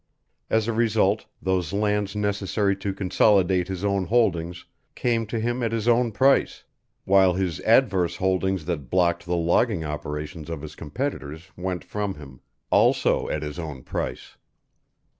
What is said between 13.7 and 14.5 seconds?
price.